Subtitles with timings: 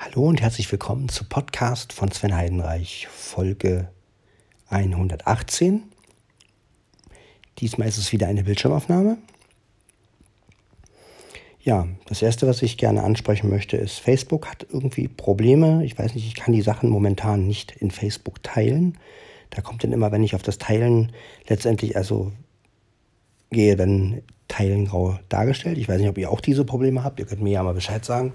[0.00, 3.88] Hallo und herzlich willkommen zu Podcast von Sven Heidenreich, Folge
[4.68, 5.82] 118.
[7.58, 9.18] Diesmal ist es wieder eine Bildschirmaufnahme.
[11.60, 15.84] Ja, das erste, was ich gerne ansprechen möchte, ist, Facebook hat irgendwie Probleme.
[15.84, 18.96] Ich weiß nicht, ich kann die Sachen momentan nicht in Facebook teilen.
[19.50, 21.10] Da kommt dann immer, wenn ich auf das Teilen
[21.48, 22.30] letztendlich also
[23.50, 25.76] gehe, dann Teilen grau dargestellt.
[25.76, 27.18] Ich weiß nicht, ob ihr auch diese Probleme habt.
[27.18, 28.32] Ihr könnt mir ja mal Bescheid sagen.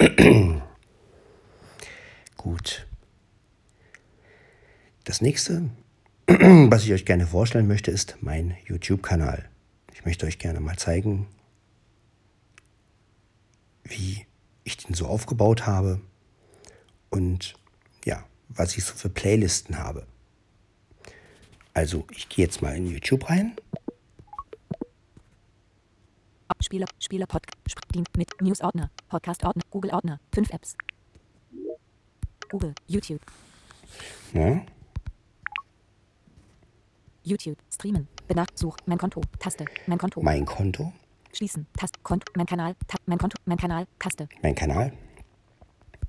[2.42, 2.88] Gut.
[5.04, 5.70] Das nächste,
[6.26, 9.48] was ich euch gerne vorstellen möchte, ist mein YouTube-Kanal.
[9.94, 11.28] Ich möchte euch gerne mal zeigen,
[13.84, 14.26] wie
[14.64, 16.00] ich den so aufgebaut habe
[17.10, 17.54] und
[18.04, 20.04] ja, was ich so für Playlisten habe.
[21.74, 23.54] Also, ich gehe jetzt mal in YouTube rein.
[26.60, 27.56] Spieler, Spieler, Podcast,
[28.16, 30.76] mit News-Ordner, Podcast-Ordner, Google-Ordner, 5 Apps,
[32.52, 33.20] Google, YouTube.
[34.34, 34.60] Ja.
[37.24, 40.20] YouTube, streamen, benach, such, mein Konto, Taste, mein Konto.
[40.20, 40.92] Mein Konto.
[41.32, 44.28] Schließen, Taste, Konto, mein Kanal, Ta mein Konto, mein Kanal, Taste.
[44.42, 44.92] Mein Kanal.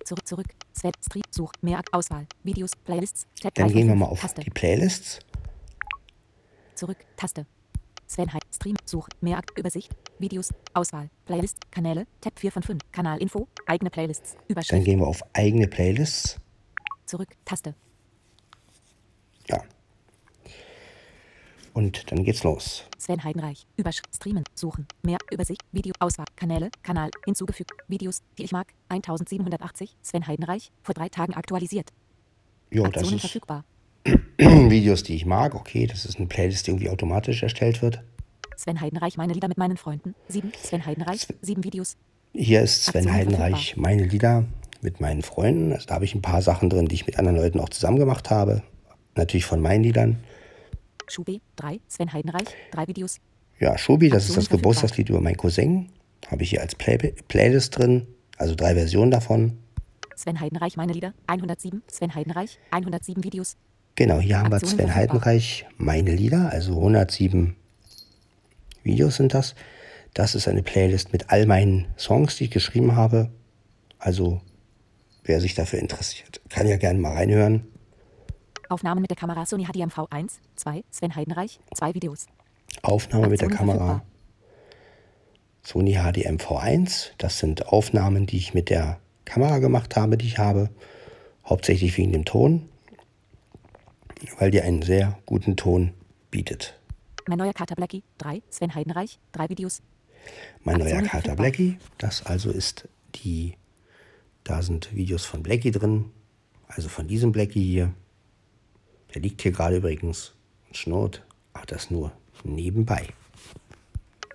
[0.03, 4.19] Zurück, zurück, Sven, Stream, Such, mehr Auswahl, Videos, Playlists, Tab, Dann gehen wir mal auf
[4.19, 4.41] Taste.
[4.41, 5.19] die Playlists.
[6.75, 7.45] Zurück, Taste.
[8.05, 13.89] Sven Stream, Such, mehr Übersicht, Videos, Auswahl, Playlist, Kanäle, Tab 4 von 5, Kanalinfo, eigene
[13.89, 14.73] Playlists, Überschrift.
[14.73, 16.39] Dann gehen wir auf eigene Playlists.
[17.05, 17.75] Zurück, Taste.
[19.47, 19.63] Ja.
[21.73, 22.83] Und dann geht's los.
[22.99, 23.65] Sven Heidenreich.
[23.77, 24.15] Überschrift.
[24.15, 24.43] Streamen.
[24.53, 24.87] Suchen.
[25.01, 25.17] Mehr.
[25.31, 25.61] Übersicht.
[25.71, 25.93] Video.
[25.99, 26.27] Auswahl.
[26.35, 26.69] Kanäle.
[26.83, 27.09] Kanal.
[27.25, 27.71] Hinzugefügt.
[27.87, 28.67] Videos, die ich mag.
[28.89, 29.95] 1780.
[30.01, 30.71] Sven Heidenreich.
[30.83, 31.89] Vor drei Tagen aktualisiert.
[32.69, 33.65] Jo, Aktionen das ist verfügbar.
[34.37, 35.55] Videos, die ich mag.
[35.55, 38.03] Okay, das ist eine Playlist, die irgendwie automatisch erstellt wird.
[38.63, 39.17] Sven Heidenreich.
[39.17, 40.15] Meine Lieder mit meinen Freunden.
[40.29, 40.53] Sieben.
[40.57, 41.27] Sven Heidenreich.
[41.41, 41.97] Sieben Videos.
[42.33, 43.73] Hier ist Sven Aktionen Heidenreich.
[43.73, 43.81] Verfügbar.
[43.91, 44.45] Meine Lieder
[44.81, 45.73] mit meinen Freunden.
[45.73, 47.99] Also da habe ich ein paar Sachen drin, die ich mit anderen Leuten auch zusammen
[47.99, 48.63] gemacht habe.
[49.15, 50.23] Natürlich von meinen Liedern.
[51.07, 53.17] Schubi, 3, Sven Heidenreich, drei Videos.
[53.59, 55.89] Ja, Schubi, das ist das Geburtstagslied über meinen Cousin.
[56.27, 59.57] Habe ich hier als Play Playlist drin, also drei Versionen davon.
[60.15, 63.57] Sven Heidenreich, meine Lieder, 107, Sven Heidenreich, 107 Videos.
[63.95, 67.57] Genau, hier haben wir Sven Heidenreich, meine Lieder, also 107
[68.83, 69.55] Videos sind das.
[70.13, 73.31] Das ist eine Playlist mit all meinen Songs, die ich geschrieben habe.
[73.97, 74.41] Also,
[75.23, 77.65] wer sich dafür interessiert, kann ja gerne mal reinhören.
[78.69, 82.27] Aufnahmen mit der Kamera Sony HDMV 1, 2, Sven Heidenreich, zwei Videos.
[82.81, 84.03] Aufnahme mit der Kamera
[85.63, 87.11] Sony HDMV 1.
[87.17, 90.69] Das sind Aufnahmen, die ich mit der Kamera gemacht habe, die ich habe.
[91.45, 92.69] Hauptsächlich wegen dem Ton,
[94.39, 95.93] weil die einen sehr guten Ton
[96.31, 96.79] bietet.
[97.27, 99.81] Mein neuer Kater Blackie, 3, Sven Heidenreich, drei Videos.
[100.63, 103.55] Mein neuer Kater Blackie, das also ist die,
[104.43, 106.11] da sind Videos von Blackie drin,
[106.67, 107.93] also von diesem Blackie hier.
[109.13, 110.33] Der liegt hier gerade übrigens
[110.67, 111.23] und schnurrt,
[111.53, 112.11] aber das nur
[112.43, 113.07] nebenbei.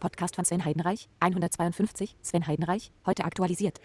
[0.00, 3.80] Podcast von Sven Heidenreich, 152, Sven Heidenreich, heute aktualisiert.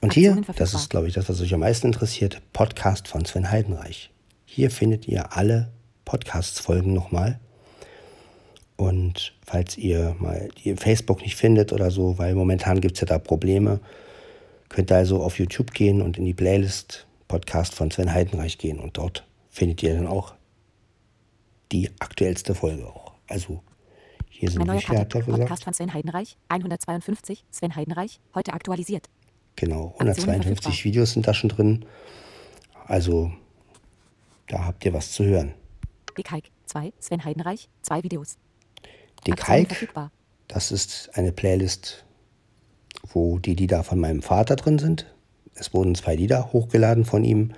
[0.00, 3.50] Und hier, das ist, glaube ich, das, was euch am meisten interessiert, Podcast von Sven
[3.50, 4.10] Heidenreich.
[4.46, 5.72] Hier findet ihr alle
[6.04, 7.40] Podcasts-Folgen nochmal.
[8.76, 13.06] Und falls ihr mal die Facebook nicht findet oder so, weil momentan gibt es ja
[13.06, 13.80] da Probleme,
[14.68, 18.78] könnt ihr also auf YouTube gehen und in die Playlist Podcast von Sven Heidenreich gehen
[18.78, 20.34] und dort findet ihr dann auch
[21.70, 23.12] die aktuellste Folge auch.
[23.28, 23.62] Also
[24.28, 25.40] hier sind viele hat er gesagt?
[25.40, 29.08] Podcast von Sven Heidenreich, 152, Sven Heidenreich, heute aktualisiert.
[29.56, 31.84] Genau, 152 Videos sind da schon drin.
[32.86, 33.30] Also
[34.48, 35.54] da habt ihr was zu hören.
[36.18, 38.36] Dick Hike, 2, Sven Heidenreich, zwei Videos.
[39.26, 39.88] Dick Hike,
[40.48, 42.04] das ist eine Playlist,
[43.12, 45.06] wo die Lieder von meinem Vater drin sind.
[45.54, 47.52] Es wurden zwei Lieder hochgeladen von ihm.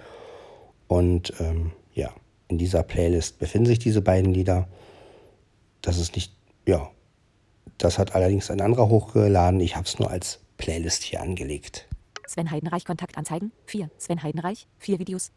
[0.89, 2.13] Und ähm, ja,
[2.49, 4.69] in dieser Playlist befinden sich diese beiden Lieder.
[5.83, 6.33] Das ist nicht,
[6.67, 6.91] ja,
[7.79, 9.61] das hat allerdings ein anderer hochgeladen.
[9.61, 11.89] Ich habe es nur als Playlist hier angelegt.
[12.27, 13.91] Sven Heidenreich Kontaktanzeigen, 4.
[13.99, 15.31] Sven Heidenreich, 4 Videos.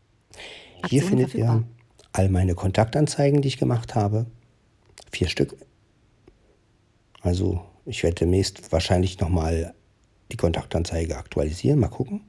[0.82, 1.56] Aktionen hier findet verfügbar.
[1.58, 1.80] ihr
[2.12, 4.26] all meine Kontaktanzeigen, die ich gemacht habe.
[5.12, 5.56] Vier Stück.
[7.22, 9.74] Also ich werde demnächst wahrscheinlich nochmal
[10.32, 11.80] die Kontaktanzeige aktualisieren.
[11.80, 12.22] Mal gucken.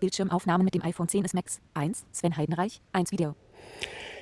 [0.00, 1.60] Bildschirmaufnahmen mit dem iPhone 10s Max.
[1.74, 2.04] 1.
[2.12, 2.80] Sven Heidenreich.
[2.92, 3.34] 1 Video.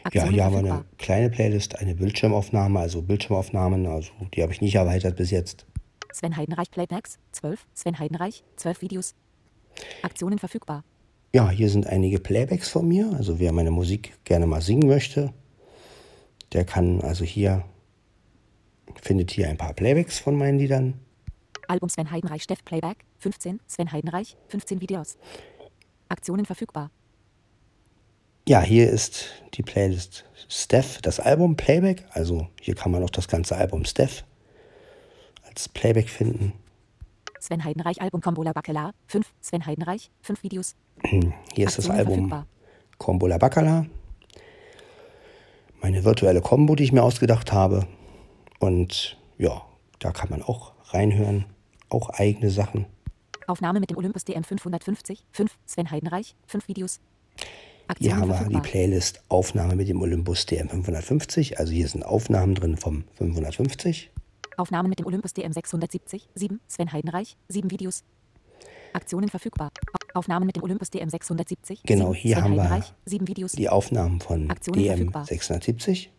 [0.05, 4.53] Aktionen ja, hier haben wir eine kleine Playlist, eine Bildschirmaufnahme, also Bildschirmaufnahmen, also die habe
[4.53, 5.65] ich nicht erweitert bis jetzt.
[6.13, 7.67] Sven Heidenreich Playbacks, 12.
[7.73, 9.15] Sven Heidenreich, 12 Videos.
[10.03, 10.85] Aktionen verfügbar.
[11.35, 13.13] Ja, hier sind einige Playbacks von mir.
[13.17, 15.33] Also wer meine Musik gerne mal singen möchte,
[16.53, 17.65] der kann also hier,
[19.01, 20.95] findet hier ein paar Playbacks von meinen Liedern.
[21.69, 23.61] Album Sven Heidenreich Steff Playback 15.
[23.67, 25.17] Sven Heidenreich 15 Videos.
[26.09, 26.91] Aktionen verfügbar.
[28.47, 32.05] Ja, hier ist die Playlist Steph, das Album Playback.
[32.11, 34.25] Also hier kann man auch das ganze Album Steph
[35.45, 36.53] als Playback finden.
[37.41, 39.27] Sven Heidenreich Album Combola Bacala 5.
[39.41, 40.77] Sven Heidenreich 5 Videos.
[41.55, 42.45] Hier ist das Album
[42.99, 43.87] Combola Bacala.
[45.81, 47.87] Meine virtuelle Combo, die ich mir ausgedacht habe.
[48.65, 49.63] Und ja,
[49.99, 51.45] da kann man auch reinhören.
[51.91, 52.87] Auch eigene Sachen.
[53.47, 55.23] Aufnahme mit dem Olympus DM 550.
[55.33, 55.53] 5.
[55.67, 56.35] Sven Heidenreich.
[56.47, 56.99] 5 Videos.
[57.99, 61.59] Hier haben wir die Playlist Aufnahme mit dem Olympus DM 550.
[61.59, 64.11] Also hier sind Aufnahmen drin vom 550.
[64.57, 66.31] Aufnahmen mit dem Olympus DM 670.
[66.35, 66.59] 7.
[66.67, 67.37] Sven Heidenreich.
[67.49, 68.03] 7 Videos.
[68.95, 69.73] Aktionen verfügbar.
[70.15, 71.83] Aufnahmen mit dem Olympus DM 670.
[71.83, 73.53] Genau, hier Sven haben wir 7 Videos.
[73.53, 75.27] die Aufnahmen von Aktionen DM verfügbar.
[75.27, 76.14] 670.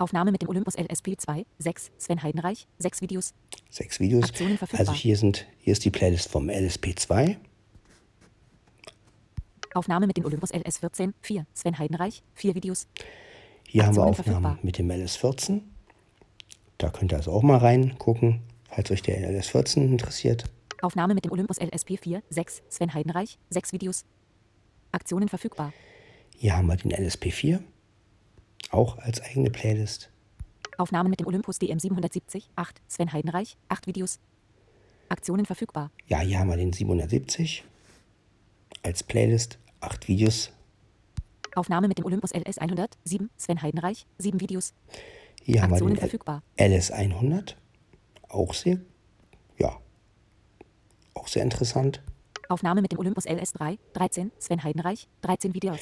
[0.00, 1.44] Aufnahme mit dem Olympus LSP 2.
[1.58, 1.90] 6.
[1.98, 2.66] Sven Heidenreich.
[2.78, 3.34] 6 Videos.
[3.68, 4.24] Sechs Videos.
[4.24, 4.88] Aktionen verfügbar.
[4.88, 7.36] Also hier sind hier ist die Playlist vom LSP2.
[9.74, 11.12] Aufnahme mit dem Olympus LS 14.
[11.20, 11.46] 4.
[11.52, 12.22] Sven Heidenreich.
[12.34, 12.88] 4 Videos.
[13.68, 14.58] Hier haben wir Aufnahmen verfügbar.
[14.62, 15.60] mit dem LS14.
[16.78, 20.44] Da könnt ihr also auch mal reingucken, falls euch der LS14 interessiert.
[20.80, 22.22] Aufnahme mit dem Olympus LSP 4.
[22.30, 22.62] 6.
[22.70, 23.38] Sven Heidenreich.
[23.50, 24.06] 6 Videos.
[24.92, 25.74] Aktionen verfügbar.
[26.38, 27.60] Hier haben wir den LSP4,
[28.70, 30.10] auch als eigene Playlist.
[30.78, 32.48] Aufnahmen mit dem Olympus DM 770.
[32.56, 32.80] 8.
[32.88, 33.56] Sven Heidenreich.
[33.68, 34.18] 8 Videos.
[35.08, 35.90] Aktionen verfügbar.
[36.06, 37.64] Ja, hier haben wir den 770
[38.82, 40.52] als Playlist, acht Videos.
[41.54, 42.96] Aufnahme mit dem Olympus LS 100.
[43.04, 43.30] 7.
[43.36, 44.06] Sven Heidenreich.
[44.18, 44.72] 7 Videos.
[45.42, 46.42] Hier haben wir Aktionen den verfügbar.
[46.58, 47.54] LS100,
[48.28, 48.78] auch sehr,
[49.58, 49.78] ja,
[51.14, 52.02] auch sehr interessant.
[52.48, 53.78] Aufnahme mit dem Olympus LS 3.
[53.94, 54.32] 13.
[54.38, 55.08] Sven Heidenreich.
[55.22, 55.80] 13 Videos.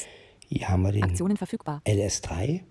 [0.48, 1.82] Hier haben wir den Aktionen verfügbar.
[1.86, 2.62] LS3,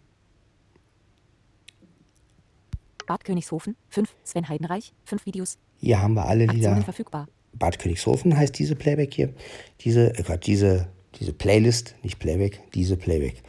[3.07, 3.75] Bad Königshofen.
[3.89, 4.13] 5.
[4.23, 4.93] Sven Heidenreich.
[5.05, 5.57] 5 Videos.
[5.79, 6.81] hier haben wir alle Aktionen Lieder.
[6.83, 7.27] verfügbar.
[7.53, 9.33] Bad Königshofen heißt diese Playback hier.
[9.81, 10.89] Diese, äh Gott, diese,
[11.19, 13.41] diese Playlist, nicht Playback, diese Playback.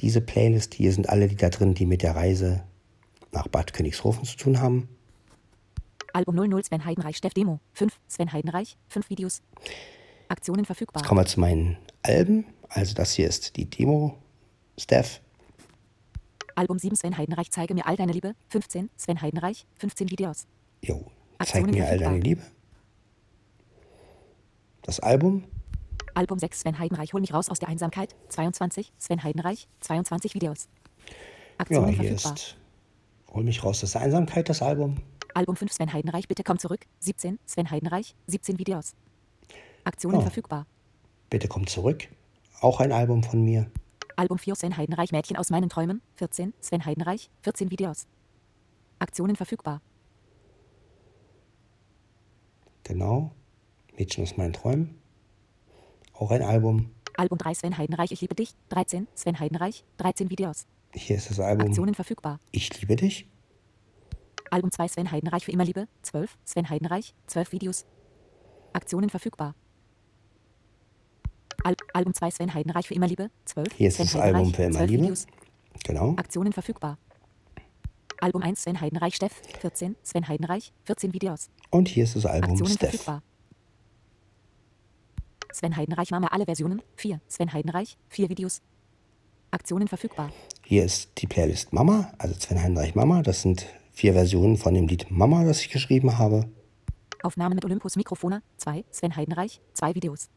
[0.00, 2.62] Diese Playlist, hier sind alle Lieder drin, die mit der Reise
[3.32, 4.88] nach Bad Königshofen zu tun haben.
[6.12, 7.58] Album 00 Sven Heidenreich Steff Demo.
[7.72, 7.92] 5.
[8.06, 8.76] Sven Heidenreich.
[8.88, 9.42] 5 Videos.
[10.28, 11.02] Aktionen verfügbar.
[11.02, 12.46] Jetzt kommen wir zu meinen Alben.
[12.68, 14.16] Also das hier ist die Demo
[14.78, 15.20] Steph.
[16.54, 18.34] Album 7 Sven Heidenreich Zeige mir all deine Liebe.
[18.48, 18.90] 15.
[18.96, 19.66] Sven Heidenreich.
[19.78, 20.46] 15 Videos.
[20.82, 21.06] Jo,
[21.44, 22.42] zeig mir all deine Liebe.
[24.82, 25.44] Das Album.
[26.14, 28.14] Album 6 Sven Heidenreich Hol mich raus aus der Einsamkeit.
[28.28, 28.92] 22.
[28.98, 29.68] Sven Heidenreich.
[29.80, 30.68] 22 Videos.
[31.08, 31.14] Ja,
[31.58, 32.34] Aktionen hier verfügbar.
[32.34, 32.56] ist
[33.32, 34.98] Hol mich raus aus der Einsamkeit, das Album.
[35.34, 36.86] Album 5 Sven Heidenreich Bitte komm zurück.
[37.00, 37.38] 17.
[37.46, 38.14] Sven Heidenreich.
[38.26, 38.94] 17 Videos.
[39.84, 40.20] Aktionen Oh.
[40.20, 40.66] verfügbar.
[41.30, 42.08] Bitte komm zurück.
[42.60, 43.70] Auch ein Album von mir.
[44.16, 46.00] Album 4 Sven Heidenreich Mädchen aus meinen Träumen.
[46.14, 46.54] 14.
[46.60, 47.30] Sven Heidenreich.
[47.42, 48.06] 14 Videos.
[48.98, 49.80] Aktionen verfügbar.
[52.84, 53.32] Genau.
[53.96, 55.00] Mädchen aus meinen Träumen.
[56.12, 56.90] Auch ein Album.
[57.16, 58.54] Album 3 Sven Heidenreich Ich liebe dich.
[58.68, 59.08] 13.
[59.14, 59.84] Sven Heidenreich.
[59.98, 60.66] 13 Videos.
[60.92, 62.38] Hier ist das Album Aktionen verfügbar.
[62.52, 63.28] Ich liebe dich.
[64.50, 65.88] Album 2 Sven Heidenreich für immer Liebe.
[66.02, 66.38] 12.
[66.44, 67.14] Sven Heidenreich.
[67.26, 67.86] 12 Videos.
[68.72, 69.54] Aktionen verfügbar.
[71.64, 73.30] Al Album 2 Sven Heidenreich für immer Liebe.
[73.46, 73.72] 12.
[73.74, 75.02] Hier ist Sven das Album Heidenreich, für immer 12 Liebe.
[75.02, 75.26] Videos.
[75.82, 76.10] Genau.
[76.16, 76.98] Aktionen verfügbar.
[78.20, 79.32] Album 1 Sven Heidenreich Steff.
[79.60, 79.96] 14.
[80.02, 80.72] Sven Heidenreich.
[80.84, 81.48] 14 Videos.
[81.70, 82.90] Und hier ist das Album Aktionen Steph.
[82.90, 83.22] verfügbar.
[85.52, 86.82] Sven Heidenreich Mama alle Versionen.
[86.96, 87.20] 4.
[87.28, 87.96] Sven Heidenreich.
[88.10, 88.60] 4 Videos.
[89.50, 90.30] Aktionen verfügbar.
[90.66, 93.22] Hier ist die Playlist Mama, also Sven Heinrich Mama.
[93.22, 96.46] Das sind vier Versionen von dem Lied Mama, das ich geschrieben habe.
[97.22, 98.42] Aufnahme mit Olympus Mikrofone.
[98.58, 98.84] 2.
[98.90, 99.60] Sven Heidenreich.
[99.74, 100.28] 2 Videos.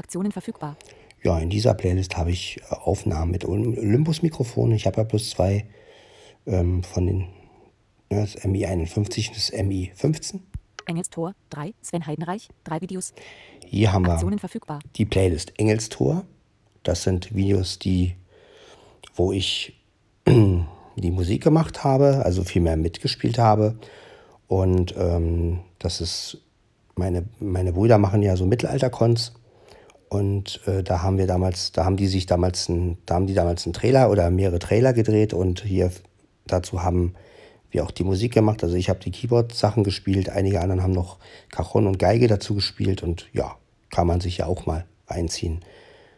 [0.00, 0.76] Aktionen verfügbar.
[1.22, 4.74] Ja, in dieser Playlist habe ich äh, Aufnahmen mit Olym- Olympus-Mikrofonen.
[4.74, 5.66] Ich habe ja bloß zwei
[6.46, 7.20] ähm, von den,
[8.10, 10.40] ja, das MI51 und das MI15.
[10.86, 11.34] Engelstor.
[11.50, 11.74] 3.
[11.82, 12.48] Sven Heidenreich.
[12.64, 13.12] 3 Videos.
[13.66, 14.80] Hier haben wir Aktionen verfügbar.
[14.96, 16.24] die Playlist Engelstor.
[16.82, 18.16] Das sind Videos, die,
[19.14, 19.78] wo ich
[20.26, 23.76] die Musik gemacht habe, also vielmehr mitgespielt habe.
[24.48, 26.38] Und ähm, das ist,
[26.96, 29.34] meine, meine Brüder machen ja so Mittelalter-Cons.
[30.10, 33.34] Und äh, da haben wir damals, da haben die sich damals, ein, da haben die
[33.34, 35.92] damals einen Trailer oder mehrere Trailer gedreht und hier
[36.48, 37.14] dazu haben
[37.70, 38.64] wir auch die Musik gemacht.
[38.64, 41.18] Also ich habe die Keyboard-Sachen gespielt, einige anderen haben noch
[41.52, 43.56] Cajon und Geige dazu gespielt und ja,
[43.90, 45.60] kann man sich ja auch mal reinziehen.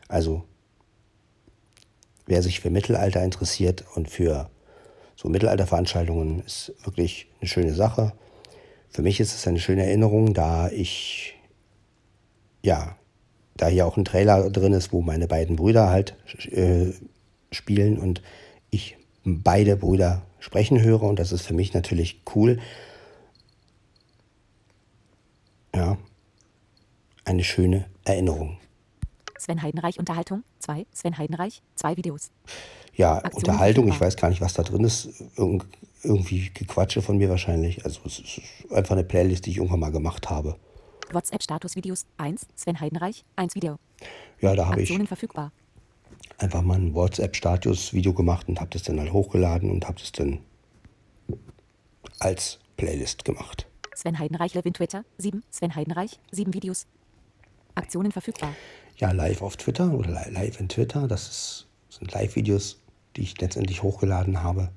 [0.08, 0.42] Also
[2.25, 4.49] wer sich für Mittelalter interessiert und für
[5.16, 8.14] so Mittelalterveranstaltungen ist wirklich eine schöne Sache.
[8.88, 11.34] Für mich ist es eine schöne Erinnerung, da ich
[12.62, 12.96] ja,
[13.56, 16.16] da hier auch ein Trailer drin ist, wo meine beiden Brüder halt
[16.50, 16.92] äh,
[17.50, 18.23] spielen und
[18.71, 22.59] ich beide Brüder sprechen höre und das ist für mich natürlich cool.
[25.75, 25.97] Ja,
[27.25, 28.59] eine schöne Erinnerung.
[29.38, 32.30] Sven Heidenreich Unterhaltung 2, Sven Heidenreich, zwei Videos.
[32.94, 35.09] Ja, Aktion Unterhaltung, ich weiß gar nicht, was da drin ist.
[35.37, 35.66] Irg
[36.04, 37.85] irgendwie Gequatsche von mir wahrscheinlich.
[37.85, 38.40] Also es ist
[38.73, 40.56] einfach eine Playlist, die ich irgendwann mal gemacht habe.
[41.14, 43.78] WhatsApp-Status-Videos 1, Sven Heidenreich, 1 Video.
[44.40, 45.52] Ja, da habe ich verfügbar.
[46.38, 50.40] einfach mal ein WhatsApp-Status-Video gemacht und habe das dann halt hochgeladen und habe das dann
[52.19, 53.66] als Playlist gemacht.
[53.95, 56.87] Sven Heidenreich Levin Twitter 7, Sven Heidenreich 7 Videos.
[57.75, 58.54] Aktionen verfügbar.
[58.97, 61.09] Ja, live auf Twitter oder live in Twitter.
[61.09, 62.81] Das ist, sind Live-Videos,
[63.16, 64.71] die ich letztendlich hochgeladen habe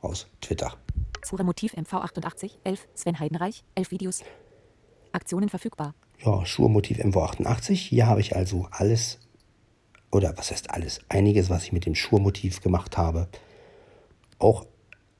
[0.00, 0.76] aus Twitter.
[1.24, 4.22] Sura Motiv MV88 11, Sven Heidenreich 11 Videos.
[5.12, 5.94] Aktionen verfügbar.
[6.24, 7.72] Ja, Schurmotiv MV88.
[7.72, 9.18] Hier habe ich also alles,
[10.10, 13.28] oder was heißt alles, einiges, was ich mit dem Schurmotiv gemacht habe,
[14.38, 14.66] auch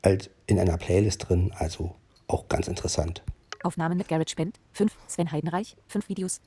[0.03, 1.95] als in einer Playlist drin, also
[2.27, 3.23] auch ganz interessant.
[3.63, 6.41] Aufnahmen mit GarageBand 5, Sven Heidenreich 5 Videos.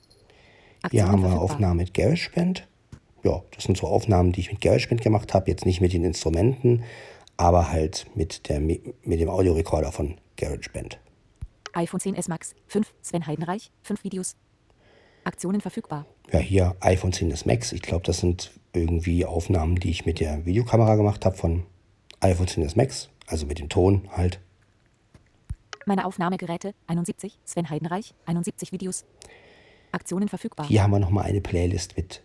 [0.82, 1.42] Aktionen Hier haben wir.
[1.42, 2.68] Aufnahmen mit GarageBand.
[3.24, 6.04] Ja, das sind so Aufnahmen, die ich mit GarageBand gemacht habe, jetzt nicht mit den
[6.04, 6.84] Instrumenten,
[7.38, 11.00] aber halt mit, der, mit dem Audiorekorder von GarageBand
[11.74, 14.36] iPhone 10s Max 5, Sven Heidenreich, 5 Videos.
[15.24, 16.06] Aktionen verfügbar.
[16.32, 17.72] Ja, hier iPhone 10s Max.
[17.72, 21.66] Ich glaube, das sind irgendwie Aufnahmen, die ich mit der Videokamera gemacht habe von
[22.20, 24.40] iPhone 10s Max, also mit dem Ton halt.
[25.86, 29.06] Meine Aufnahmegeräte 71, Sven Heidenreich, 71 Videos.
[29.92, 30.68] Aktionen verfügbar.
[30.68, 32.24] Hier haben wir nochmal eine Playlist mit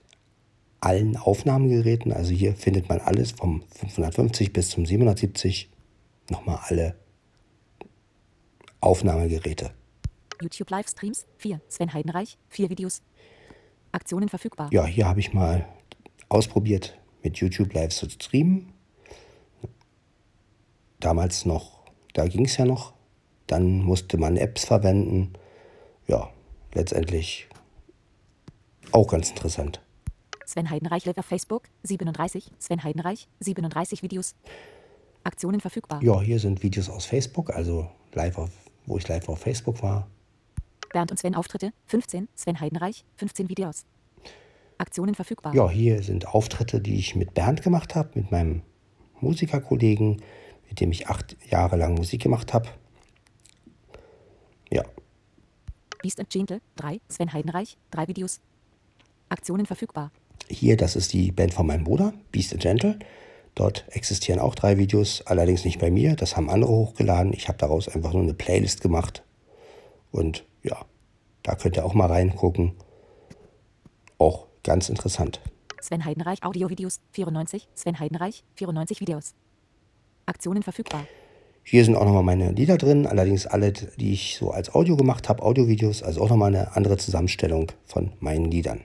[0.81, 2.13] allen Aufnahmegeräten.
[2.13, 5.69] Also hier findet man alles vom 550 bis zum 770.
[6.31, 6.95] Nochmal alle
[8.81, 9.73] Aufnahmegeräte.
[10.41, 11.61] YouTube Livestreams 4.
[11.69, 13.03] Sven Heidenreich 4 Videos.
[13.93, 14.69] Aktionen verfügbar.
[14.73, 15.67] Ja, hier habe ich mal
[16.29, 18.73] ausprobiert, mit YouTube live zu streamen.
[21.01, 21.81] Damals noch,
[22.13, 22.93] da ging es ja noch.
[23.47, 25.33] Dann musste man Apps verwenden.
[26.07, 26.31] Ja,
[26.75, 27.49] letztendlich
[28.93, 29.81] auch ganz interessant.
[30.45, 32.53] Sven Heidenreich live auf Facebook 37.
[32.59, 34.35] Sven Heidenreich 37 Videos.
[35.25, 36.03] Aktionen verfügbar.
[36.03, 38.51] Ja, hier sind Videos aus Facebook, also live auf
[38.89, 40.09] wo ich live auf Facebook war.
[40.93, 43.85] Bernd und Sven Auftritte, 15, Sven Heidenreich, 15 Videos.
[44.79, 45.55] Aktionen verfügbar.
[45.55, 48.63] Ja, hier sind Auftritte, die ich mit Bernd gemacht habe, mit meinem
[49.21, 50.23] Musikerkollegen,
[50.69, 52.69] mit dem ich acht Jahre lang Musik gemacht habe.
[54.71, 54.85] Ja.
[56.01, 58.41] Beast and Gentle, 3, Sven Heidenreich, 3 Videos.
[59.29, 60.13] Aktionen verfügbar.
[60.49, 62.99] Hier, das ist die Band von meinem Bruder, Beast and Gentle.
[63.59, 66.15] Dort existieren auch drei Videos, allerdings nicht bei mir.
[66.15, 67.33] Das haben andere hochgeladen.
[67.33, 69.25] Ich habe daraus einfach nur eine Playlist gemacht.
[70.13, 70.77] Und ja,
[71.43, 72.75] da könnt ihr auch mal reingucken.
[74.17, 75.41] Auch ganz interessant.
[75.81, 77.67] Sven Heidenreich Audio-Videos 94.
[77.75, 79.35] Sven Heidenreich 94 Videos.
[80.25, 81.05] Aktionen verfügbar.
[81.65, 85.29] Hier sind auch nochmal meine Lieder drin, allerdings alle, die ich so als Audio gemacht
[85.29, 88.85] habe, Audio-Videos, also auch nochmal eine andere Zusammenstellung von meinen Liedern.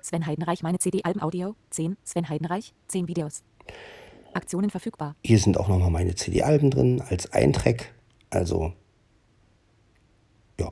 [0.00, 1.96] Sven Heidenreich, meine CD-Alben-Audio 10.
[2.04, 3.42] Sven Heidenreich 10 Videos.
[4.36, 5.16] Aktionen verfügbar.
[5.24, 7.92] Hier sind auch nochmal meine CD-Alben drin als Eintrack.
[8.30, 8.72] Also,
[10.58, 10.70] ja,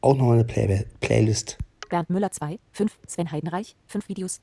[0.00, 1.58] auch noch eine Play Playlist.
[1.88, 4.40] Bernd Müller 2, 5, Sven Heidenreich, 5 Videos.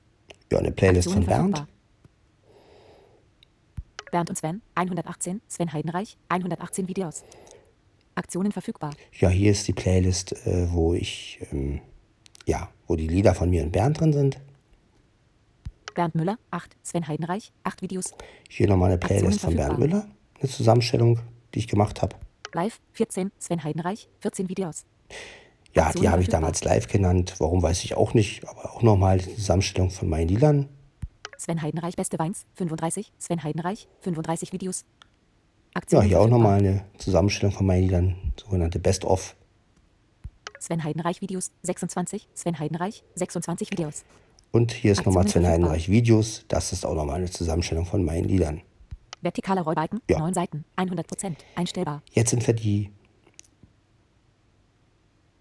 [0.52, 1.68] Ja, eine Playlist Aktionen von Bernd.
[4.12, 7.24] Bernd und Sven, 118, Sven Heidenreich, 118 Videos.
[8.16, 8.94] Aktionen verfügbar.
[9.20, 11.82] Ja, hier ist die Playlist, äh, wo ich, ähm,
[12.46, 14.40] ja, wo die Lieder von mir und Bernd drin sind.
[15.94, 16.76] Bernd Müller, 8.
[16.84, 18.14] Sven Heidenreich, 8 Videos.
[18.50, 20.08] Hier nochmal eine Playlist von Bernd Müller.
[20.40, 21.20] Eine Zusammenstellung,
[21.54, 22.16] die ich gemacht habe.
[22.54, 23.32] Live, 14.
[23.40, 24.86] Sven Heidenreich, 14 Videos.
[25.74, 27.36] Ja, Aktionen die habe ich damals live genannt.
[27.40, 28.48] Warum weiß ich auch nicht.
[28.48, 30.70] Aber auch nochmal die Zusammenstellung von meinen Liedern.
[31.38, 33.12] Sven Heidenreich, Beste Weins, 35.
[33.18, 34.86] Sven Heidenreich, 35 Videos.
[35.74, 39.36] Aktionen ja, hier auch nochmal eine Zusammenstellung von meinen Liedern, sogenannte Best-of.
[40.60, 42.30] Sven Heidenreich Videos, 26.
[42.34, 44.06] Sven Heidenreich, 26 Videos.
[44.54, 46.46] Und hier ist nochmal Sven Heidenreich Videos.
[46.48, 48.62] Das ist auch nochmal eine Zusammenstellung von meinen Liedern.
[49.24, 50.20] Vertikaler Rollbalken, ja.
[50.20, 52.04] 9 Seiten, 100% einstellbar.
[52.12, 52.92] Jetzt sind wir die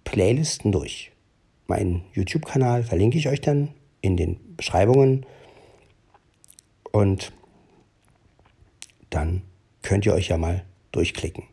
[0.05, 1.13] Playlisten durch.
[1.67, 5.27] Meinen YouTube-Kanal verlinke ich euch dann in den Beschreibungen.
[6.91, 7.35] Und
[9.11, 9.43] dann
[9.83, 11.45] könnt ihr euch ja mal durchklicken.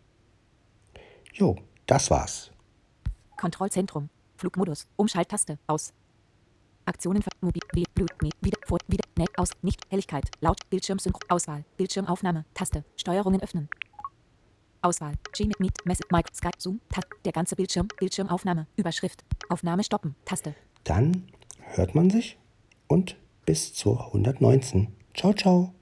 [1.33, 2.51] Jo, das war's.
[3.35, 5.91] Kontrollzentrum, Flugmodus, Umschalttaste, aus.
[6.89, 13.41] Aktionen Mobil, wieder, vor, wieder, net, aus, nicht, Helligkeit, laut, Bildschirmsynchro, Auswahl, Bildschirmaufnahme, Taste, Steuerungen
[13.41, 13.69] öffnen.
[14.81, 20.15] Auswahl, Gmail, Meet, Message, Mic, Skype, Zoom, Tab, der ganze Bildschirm, Bildschirmaufnahme, Überschrift, Aufnahme stoppen,
[20.25, 20.55] Taste.
[20.83, 21.27] Dann
[21.59, 22.39] hört man sich
[22.87, 24.87] und bis zur 119.
[25.13, 25.73] Ciao, ciao.